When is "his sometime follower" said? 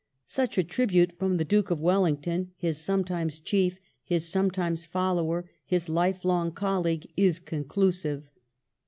4.03-5.47